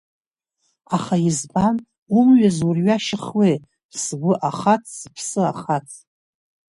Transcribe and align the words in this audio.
Аха 0.95 1.15
избан 1.27 1.75
умҩа 2.17 2.49
зурҩашьахуеи, 2.57 3.57
сгәы 4.01 4.33
ахац, 4.49 4.83
сыԥсы 4.99 5.41
ахац? 5.51 5.89